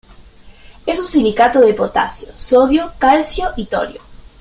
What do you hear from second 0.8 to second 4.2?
Es un silicato de potasio, sodio, calcio y torio.